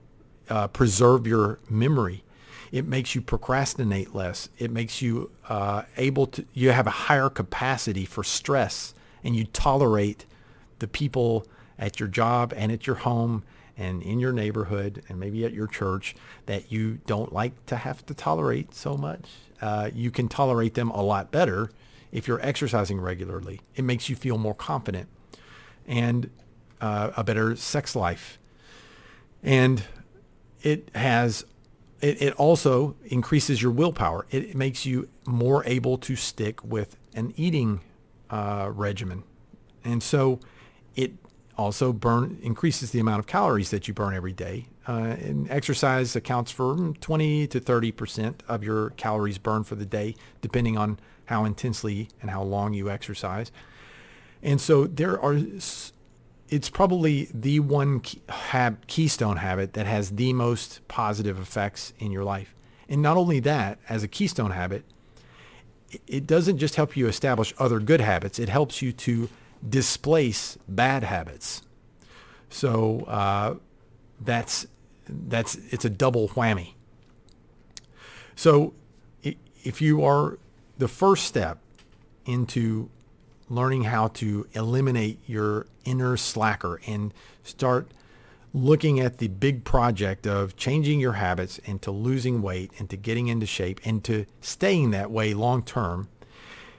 uh, 0.49 0.69
preserve 0.69 1.27
your 1.27 1.59
memory. 1.69 2.23
It 2.71 2.87
makes 2.87 3.15
you 3.15 3.21
procrastinate 3.21 4.15
less. 4.15 4.49
It 4.59 4.71
makes 4.71 5.03
you 5.03 5.31
uh, 5.49 5.83
able 5.97 6.27
to, 6.29 6.45
you 6.53 6.71
have 6.71 6.87
a 6.87 6.91
higher 6.91 7.31
capacity 7.31 8.05
for 8.05 8.23
stress 8.23 8.95
and 9.25 9.35
you 9.35 9.45
tolerate 9.45 10.27
the 10.79 10.87
people 10.87 11.47
at 11.79 11.99
your 11.99 12.09
job 12.09 12.53
and 12.57 12.71
at 12.71 12.87
your 12.87 12.97
home 12.97 13.43
and 13.79 14.03
in 14.03 14.19
your 14.19 14.33
neighborhood 14.33 15.05
and 15.09 15.21
maybe 15.21 15.45
at 15.45 15.53
your 15.53 15.69
church 15.69 16.17
that 16.47 16.71
you 16.73 16.99
don't 17.07 17.33
like 17.33 17.65
to 17.67 17.77
have 17.77 18.05
to 18.07 18.13
tolerate 18.13 18.75
so 18.75 18.97
much. 18.97 19.31
Uh, 19.63 19.89
you 19.95 20.11
can 20.11 20.29
tolerate 20.29 20.75
them 20.75 20.91
a 20.91 21.01
lot 21.01 21.31
better 21.31 21.71
if 22.11 22.27
you're 22.27 22.45
exercising 22.45 23.01
regularly. 23.01 23.61
It 23.77 23.85
makes 23.85 24.09
you 24.09 24.17
feel 24.17 24.37
more 24.37 24.55
confident 24.55 25.09
and 25.87 26.29
uh, 26.81 27.13
a 27.17 27.23
better 27.23 27.55
sex 27.55 27.95
life. 27.95 28.39
And 29.43 29.85
it 30.63 30.89
has, 30.95 31.45
it, 32.01 32.21
it 32.21 32.35
also 32.35 32.97
increases 33.07 33.63
your 33.63 33.71
willpower. 33.71 34.27
It, 34.31 34.57
makes 34.57 34.85
you 34.85 35.09
more 35.25 35.65
able 35.67 35.99
to 35.99 36.17
stick 36.17 36.65
with 36.65 36.97
an 37.15 37.33
eating 37.37 37.81
uh, 38.29 38.71
regimen. 38.73 39.23
And 39.85 40.03
so 40.03 40.41
it 40.97 41.13
also 41.59 41.93
burn 41.93 42.39
increases 42.41 42.93
the 42.93 43.01
amount 43.01 43.19
of 43.19 43.27
calories 43.27 43.71
that 43.71 43.89
you 43.89 43.93
burn 43.93 44.15
every 44.15 44.33
day. 44.33 44.67
Uh, 44.87 45.17
and 45.21 45.51
exercise 45.51 46.17
accounts 46.17 46.51
for 46.51 46.95
20 47.01 47.47
to 47.49 47.61
30 47.61 47.93
percent 47.93 48.43
of 48.49 48.65
your 48.65 48.91
calories 48.91 49.37
burned 49.37 49.67
for 49.67 49.75
the 49.75 49.85
day, 49.85 50.15
depending 50.41 50.79
on 50.79 50.99
how 51.27 51.45
intensely 51.45 52.09
and 52.23 52.31
how 52.31 52.43
long 52.43 52.73
you 52.73 52.89
exercise. 52.89 53.53
And 54.43 54.61
so 54.61 54.87
there 54.87 55.21
are, 55.21 55.37
it's 56.49 56.71
probably 56.71 57.29
the 57.35 57.61
one 57.61 58.01
key, 58.01 58.23
hab, 58.29 58.87
keystone 58.87 59.39
habit 59.39 59.75
that 59.75 59.87
has 59.87 60.13
the 60.13 60.33
most 60.33 60.87
positive 60.89 61.39
effects 61.39 61.93
in 61.99 62.13
your 62.13 62.25
life. 62.25 62.55
And 62.89 63.03
not 63.03 63.17
only 63.19 63.41
that, 63.41 63.79
as 63.89 64.03
a 64.03 64.09
keystone 64.09 64.53
habit, 64.53 64.85
it 66.07 66.27
doesn't 66.27 66.59
just 66.59 66.77
help 66.77 66.97
you 66.97 67.09
establish 67.09 67.53
other 67.59 67.81
good 67.81 68.01
habits. 68.01 68.39
It 68.39 68.49
helps 68.49 68.81
you 68.81 68.93
to 68.93 69.29
displace 69.67 70.59
bad 70.69 71.03
habits. 71.03 71.63
So 72.51 73.01
uh, 73.03 73.55
that's 74.21 74.67
that's 75.09 75.57
it's 75.71 75.85
a 75.85 75.91
double 75.91 76.29
whammy. 76.29 76.75
So 78.35 78.75
if 79.23 79.83
you 79.83 80.05
are 80.05 80.39
the 80.79 80.89
first 80.89 81.25
step 81.25 81.59
into 82.25 82.91
learning 83.49 83.85
how 83.85 84.09
to 84.09 84.47
eliminate 84.53 85.19
your 85.27 85.67
inner 85.85 86.17
slacker 86.17 86.81
and 86.87 87.13
start 87.43 87.91
looking 88.53 89.01
at 89.01 89.19
the 89.19 89.29
big 89.29 89.65
project 89.65 90.27
of 90.27 90.57
changing 90.57 91.01
your 91.01 91.15
habits 91.15 91.59
and 91.67 91.83
to 91.83 91.91
losing 91.91 92.41
weight 92.43 92.71
and 92.79 92.89
to 92.91 92.97
getting 92.97 93.29
into 93.29 93.47
shape 93.47 93.81
and 93.85 94.05
to 94.05 94.27
staying 94.41 94.91
that 94.91 95.11
way 95.11 95.35
long 95.35 95.63
term, 95.63 96.09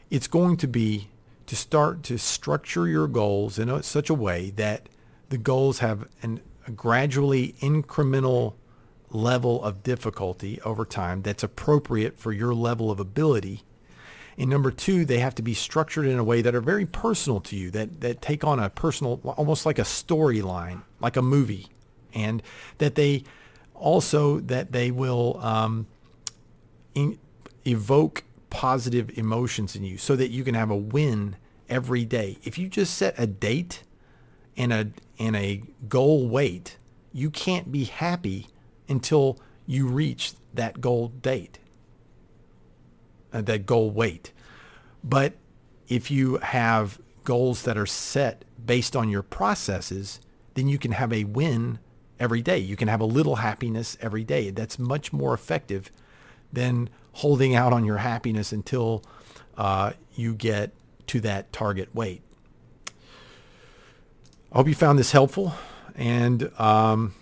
it's 0.09 0.27
going 0.27 0.57
to 0.57 0.67
be 0.67 1.09
to 1.49 1.55
start 1.55 2.03
to 2.03 2.19
structure 2.19 2.87
your 2.87 3.07
goals 3.07 3.57
in 3.57 3.69
a, 3.69 3.81
such 3.81 4.07
a 4.07 4.13
way 4.13 4.51
that 4.51 4.87
the 5.29 5.37
goals 5.37 5.79
have 5.79 6.07
an, 6.21 6.41
a 6.67 6.71
gradually 6.71 7.55
incremental 7.59 8.53
level 9.09 9.63
of 9.63 9.81
difficulty 9.81 10.61
over 10.61 10.85
time 10.85 11.23
that's 11.23 11.41
appropriate 11.41 12.19
for 12.19 12.31
your 12.31 12.53
level 12.53 12.91
of 12.91 12.99
ability. 12.99 13.63
And 14.37 14.47
number 14.47 14.69
two, 14.69 15.05
they 15.05 15.17
have 15.17 15.33
to 15.35 15.41
be 15.41 15.55
structured 15.55 16.05
in 16.05 16.19
a 16.19 16.23
way 16.23 16.43
that 16.43 16.53
are 16.53 16.61
very 16.61 16.85
personal 16.85 17.39
to 17.41 17.55
you, 17.55 17.71
that, 17.71 18.01
that 18.01 18.21
take 18.21 18.43
on 18.43 18.59
a 18.59 18.69
personal, 18.69 19.19
almost 19.35 19.65
like 19.65 19.79
a 19.79 19.83
storyline, 19.83 20.83
like 20.99 21.17
a 21.17 21.23
movie. 21.23 21.69
And 22.13 22.43
that 22.77 22.93
they 22.93 23.23
also, 23.73 24.39
that 24.41 24.71
they 24.71 24.91
will 24.91 25.39
um, 25.41 25.87
in, 26.93 27.17
evoke 27.65 28.23
positive 28.49 29.17
emotions 29.17 29.75
in 29.75 29.83
you 29.83 29.97
so 29.97 30.15
that 30.15 30.29
you 30.29 30.43
can 30.43 30.55
have 30.55 30.69
a 30.69 30.77
win 30.77 31.35
every 31.67 32.05
day. 32.05 32.37
If 32.43 32.57
you 32.57 32.67
just 32.67 32.95
set 32.95 33.15
a 33.17 33.27
date 33.27 33.83
and 34.57 34.73
a 34.73 34.89
and 35.17 35.35
a 35.35 35.63
goal 35.87 36.27
weight, 36.27 36.77
you 37.13 37.29
can't 37.29 37.71
be 37.71 37.85
happy 37.85 38.47
until 38.87 39.37
you 39.65 39.87
reach 39.87 40.33
that 40.53 40.81
goal 40.81 41.09
date, 41.09 41.59
uh, 43.31 43.41
that 43.41 43.65
goal 43.65 43.91
weight. 43.91 44.31
But 45.03 45.33
if 45.87 46.09
you 46.09 46.37
have 46.37 46.99
goals 47.23 47.63
that 47.63 47.77
are 47.77 47.85
set 47.85 48.43
based 48.65 48.95
on 48.95 49.09
your 49.09 49.21
processes, 49.21 50.19
then 50.55 50.67
you 50.67 50.77
can 50.77 50.93
have 50.93 51.13
a 51.13 51.23
win 51.25 51.79
every 52.19 52.41
day. 52.41 52.57
You 52.57 52.75
can 52.75 52.87
have 52.87 53.01
a 53.01 53.05
little 53.05 53.37
happiness 53.37 53.97
every 54.01 54.23
day. 54.23 54.49
That's 54.49 54.79
much 54.79 55.13
more 55.13 55.33
effective 55.33 55.91
than 56.51 56.89
holding 57.13 57.55
out 57.55 57.73
on 57.73 57.85
your 57.85 57.97
happiness 57.97 58.51
until 58.51 59.03
uh, 59.57 59.93
you 60.15 60.33
get 60.33 60.71
to 61.07 61.19
that 61.21 61.51
target 61.51 61.93
weight. 61.93 62.21
I 64.51 64.57
hope 64.57 64.67
you 64.67 64.75
found 64.75 64.97
this 64.97 65.11
helpful, 65.11 65.53
and 65.95 66.51
um, 66.59 67.13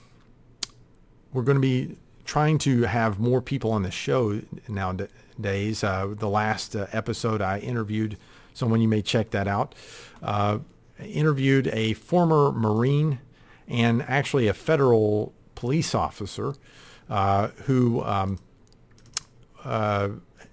we're 1.34 1.43
going 1.43 1.57
to 1.57 1.62
be 1.62 1.98
trying 2.25 2.57
to 2.60 2.84
have 2.84 3.19
more 3.19 3.41
people 3.41 3.72
on 3.72 3.84
the 3.84 3.91
show 3.91 4.41
nowadays. 4.67 5.84
Uh, 5.84 6.13
the 6.17 6.29
last 6.29 6.75
uh, 6.75 6.88
episode, 6.91 7.41
I 7.41 7.60
interviewed 7.60 8.17
someone. 8.53 8.81
You 8.81 8.88
may 8.88 9.01
check 9.01 9.31
that 9.31 9.48
out. 9.48 9.75
Uh, 10.22 10.60
interviewed 11.03 11.67
a 11.67 11.93
former 11.93 12.51
Marine 12.51 13.19
and 13.67 14.01
actually 14.03 14.48
a 14.48 14.53
federal 14.53 15.34
police 15.55 15.93
officer 15.93 16.53
uh, 17.10 17.50
who 17.65 18.03
um, 18.03 18.39
uh, 19.67 20.09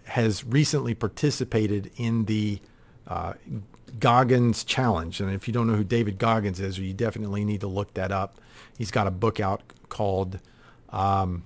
has 0.06 0.44
recently 0.44 0.92
participated 0.92 1.90
in 1.96 2.24
the 2.24 2.60
uh, 3.06 3.34
Goggins 4.00 4.64
Challenge. 4.64 5.20
And 5.20 5.32
if 5.32 5.46
you 5.46 5.54
don't 5.54 5.68
know 5.68 5.76
who 5.76 5.84
David 5.84 6.18
Goggins 6.18 6.58
is, 6.58 6.78
you 6.78 6.92
definitely 6.92 7.44
need 7.44 7.60
to 7.60 7.68
look 7.68 7.94
that 7.94 8.10
up. 8.10 8.40
He's 8.76 8.90
got 8.90 9.06
a 9.06 9.12
book 9.12 9.38
out 9.38 9.62
called 9.88 10.40
um, 10.90 11.44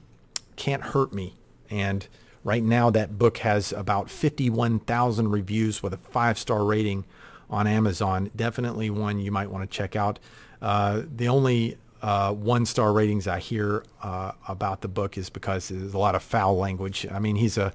Can't 0.57 0.83
Hurt 0.83 1.13
Me. 1.13 1.35
And 1.71 2.09
right 2.43 2.63
now 2.63 2.89
that 2.91 3.19
book 3.19 3.39
has 3.39 3.73
about 3.73 4.09
51,000 4.09 5.31
reviews 5.31 5.83
with 5.83 5.93
a 5.93 5.99
five-star 5.99 6.65
rating 6.65 7.05
on 7.51 7.67
Amazon. 7.67 8.31
Definitely 8.35 8.89
one 8.89 9.21
you 9.21 9.31
might 9.31 9.51
want 9.51 9.71
to 9.71 9.77
check 9.77 9.95
out. 9.95 10.19
Uh, 10.63 11.03
the 11.15 11.29
only 11.29 11.77
uh, 12.03 12.33
one-star 12.33 12.93
ratings 12.93 13.27
I 13.27 13.39
hear 13.41 13.85
uh, 14.03 14.33
about 14.47 14.81
the 14.81 14.89
book 14.89 15.19
is 15.19 15.31
because 15.31 15.69
there's 15.69 15.95
a 15.95 15.99
lot 15.99 16.15
of 16.15 16.23
foul 16.23 16.57
language. 16.57 17.07
I 17.11 17.19
mean, 17.19 17.37
he's 17.37 17.59
a 17.59 17.73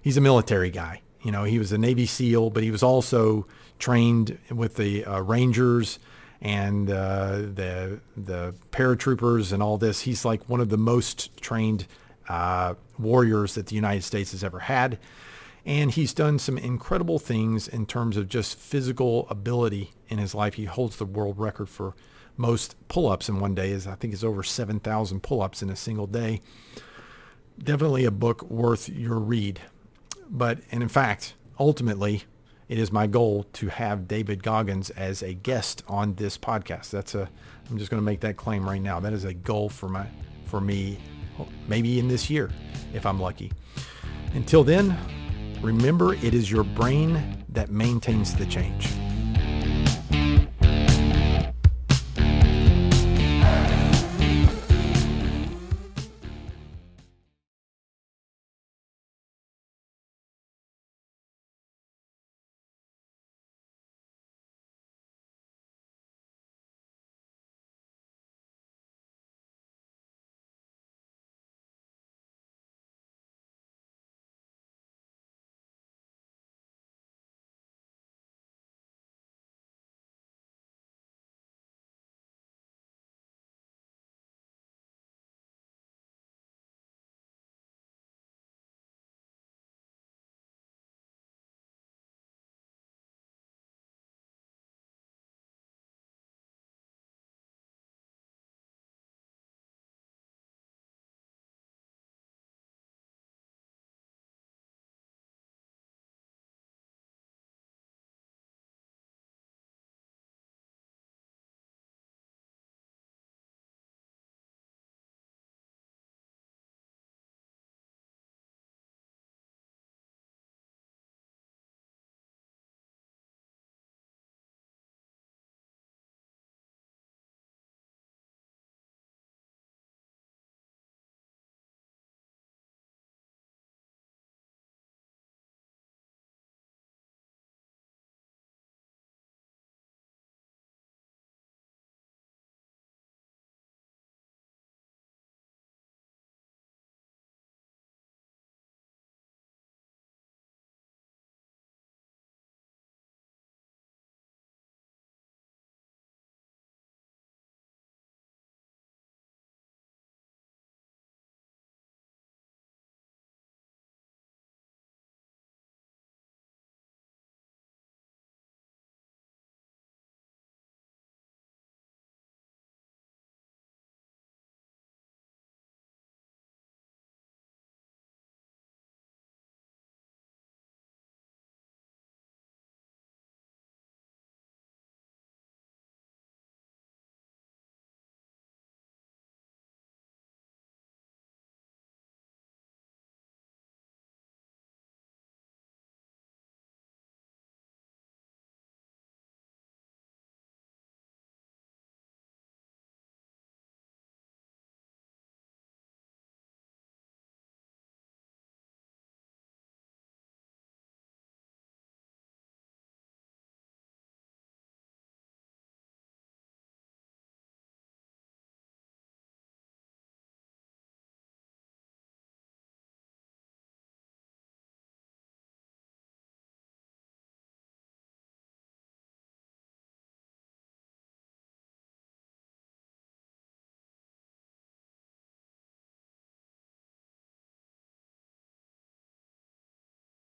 he's 0.00 0.16
a 0.16 0.20
military 0.20 0.70
guy. 0.70 1.02
You 1.22 1.30
know, 1.30 1.44
he 1.44 1.58
was 1.58 1.72
a 1.72 1.78
Navy 1.78 2.06
SEAL, 2.06 2.50
but 2.50 2.62
he 2.62 2.70
was 2.70 2.82
also 2.82 3.46
trained 3.78 4.38
with 4.50 4.76
the 4.76 5.04
uh, 5.04 5.20
Rangers 5.20 5.98
and 6.40 6.90
uh, 6.90 7.36
the 7.36 8.00
the 8.16 8.54
paratroopers 8.72 9.52
and 9.52 9.62
all 9.62 9.78
this. 9.78 10.00
He's 10.02 10.24
like 10.24 10.48
one 10.48 10.60
of 10.60 10.68
the 10.68 10.78
most 10.78 11.40
trained 11.40 11.86
uh, 12.28 12.74
warriors 12.98 13.54
that 13.54 13.66
the 13.66 13.74
United 13.74 14.02
States 14.02 14.32
has 14.32 14.44
ever 14.44 14.60
had. 14.60 14.98
And 15.64 15.92
he's 15.92 16.12
done 16.12 16.40
some 16.40 16.58
incredible 16.58 17.20
things 17.20 17.68
in 17.68 17.86
terms 17.86 18.16
of 18.16 18.28
just 18.28 18.58
physical 18.58 19.28
ability 19.30 19.92
in 20.08 20.18
his 20.18 20.34
life. 20.34 20.54
He 20.54 20.64
holds 20.64 20.96
the 20.96 21.04
world 21.04 21.38
record 21.38 21.68
for 21.68 21.94
most 22.36 22.76
pull-ups 22.88 23.28
in 23.28 23.40
one 23.40 23.54
day. 23.54 23.70
Is 23.70 23.86
I 23.86 23.94
think 23.94 24.14
is 24.14 24.24
over 24.24 24.42
7,000 24.42 25.22
pull-ups 25.22 25.62
in 25.62 25.70
a 25.70 25.76
single 25.76 26.06
day. 26.06 26.40
Definitely 27.62 28.04
a 28.04 28.10
book 28.10 28.42
worth 28.50 28.88
your 28.88 29.18
read. 29.18 29.60
But, 30.28 30.60
and 30.70 30.82
in 30.82 30.88
fact, 30.88 31.34
ultimately, 31.58 32.24
it 32.68 32.78
is 32.78 32.90
my 32.90 33.06
goal 33.06 33.44
to 33.52 33.68
have 33.68 34.08
David 34.08 34.42
Goggins 34.42 34.88
as 34.90 35.22
a 35.22 35.34
guest 35.34 35.82
on 35.86 36.14
this 36.14 36.38
podcast. 36.38 36.88
That's 36.90 37.14
a, 37.14 37.28
I'm 37.70 37.76
just 37.76 37.90
going 37.90 38.00
to 38.00 38.04
make 38.04 38.20
that 38.20 38.38
claim 38.38 38.66
right 38.66 38.80
now. 38.80 38.98
That 38.98 39.12
is 39.12 39.24
a 39.24 39.34
goal 39.34 39.68
for 39.68 39.90
my, 39.90 40.06
for 40.46 40.60
me, 40.60 40.98
maybe 41.68 41.98
in 41.98 42.08
this 42.08 42.30
year, 42.30 42.50
if 42.94 43.04
I'm 43.04 43.20
lucky. 43.20 43.52
Until 44.32 44.64
then, 44.64 44.96
remember 45.60 46.14
it 46.14 46.32
is 46.32 46.50
your 46.50 46.64
brain 46.64 47.44
that 47.50 47.70
maintains 47.70 48.34
the 48.34 48.46
change. 48.46 48.88